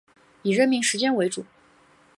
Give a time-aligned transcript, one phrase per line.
[0.41, 1.45] 以任命时间为主